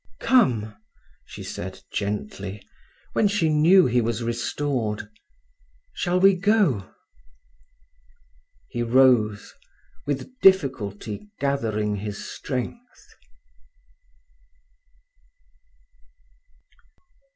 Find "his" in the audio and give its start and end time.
11.97-12.27